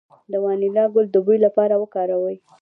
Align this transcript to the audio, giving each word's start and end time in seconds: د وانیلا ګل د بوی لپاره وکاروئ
د 0.31 0.33
وانیلا 0.43 0.85
ګل 0.93 1.05
د 1.11 1.17
بوی 1.25 1.37
لپاره 1.45 1.73
وکاروئ 1.77 2.37